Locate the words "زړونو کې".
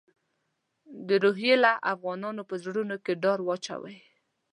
2.63-3.13